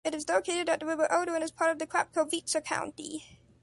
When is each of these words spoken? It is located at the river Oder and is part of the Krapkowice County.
It 0.03 0.15
is 0.15 0.27
located 0.27 0.67
at 0.67 0.79
the 0.79 0.87
river 0.87 1.07
Oder 1.13 1.35
and 1.35 1.43
is 1.43 1.51
part 1.51 1.69
of 1.69 1.77
the 1.77 1.85
Krapkowice 1.85 2.55
County. 2.65 3.37